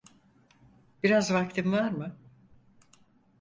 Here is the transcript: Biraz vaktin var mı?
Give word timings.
Biraz 1.03 1.33
vaktin 1.33 1.71
var 1.71 1.89
mı? 1.91 2.15